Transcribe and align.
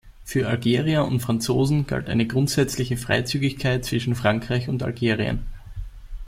Für 0.23 0.47
Algerier 0.47 1.05
und 1.05 1.19
Franzosen 1.19 1.85
galt 1.85 2.09
eine 2.09 2.25
grundsätzliche 2.25 2.97
Freizügigkeit 2.97 3.85
zwischen 3.85 4.15
Frankreich 4.15 4.67
und 4.67 4.81
Algerien. 4.81 5.45